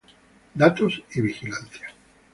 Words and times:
Datos 0.55 1.03
y 1.13 1.21
vigilancia 1.21 1.85